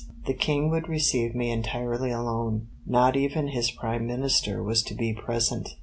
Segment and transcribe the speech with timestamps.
[0.25, 5.13] The King would receive me entirely alone; not even his Prime Minister was to be
[5.13, 5.75] present.